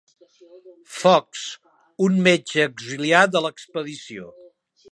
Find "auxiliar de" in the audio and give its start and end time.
2.71-3.45